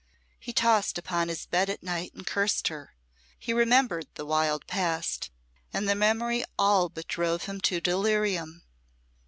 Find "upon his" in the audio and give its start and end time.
0.97-1.45